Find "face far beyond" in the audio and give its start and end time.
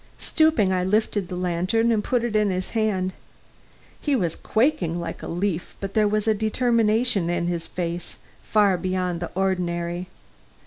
7.67-9.19